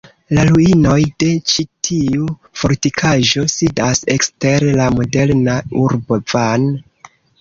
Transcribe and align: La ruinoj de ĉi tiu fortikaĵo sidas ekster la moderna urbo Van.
La 0.35 0.43
ruinoj 0.51 0.95
de 1.23 1.27
ĉi 1.51 1.65
tiu 1.87 2.25
fortikaĵo 2.61 3.45
sidas 3.57 4.01
ekster 4.15 4.67
la 4.81 4.89
moderna 4.97 5.59
urbo 5.85 6.19
Van. 6.33 6.67